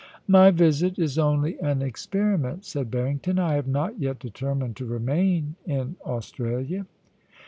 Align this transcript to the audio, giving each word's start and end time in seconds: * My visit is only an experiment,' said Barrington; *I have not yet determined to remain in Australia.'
* 0.19 0.21
My 0.27 0.49
visit 0.49 0.97
is 0.97 1.19
only 1.19 1.59
an 1.59 1.83
experiment,' 1.83 2.65
said 2.65 2.89
Barrington; 2.89 3.37
*I 3.37 3.53
have 3.53 3.67
not 3.67 3.99
yet 3.99 4.17
determined 4.17 4.75
to 4.77 4.85
remain 4.85 5.57
in 5.67 5.95
Australia.' 6.03 6.87